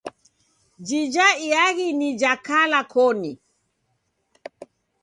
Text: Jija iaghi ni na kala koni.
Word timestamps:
Jija 0.87 1.25
iaghi 1.47 1.87
ni 1.99 2.09
na 2.21 2.31
kala 2.45 2.79
koni. 2.91 3.31